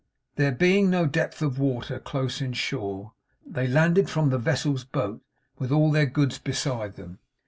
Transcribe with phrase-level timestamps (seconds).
[0.35, 3.13] There being no depth of water close in shore,
[3.45, 5.21] they landed from the vessel's boat,
[5.59, 7.19] with all their goods beside them.